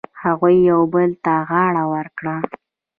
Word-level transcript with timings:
هغوی 0.23 0.55
یو 0.69 0.81
بل 0.93 1.09
ته 1.25 1.33
غاړه 1.49 1.83
ورکړه. 1.93 2.35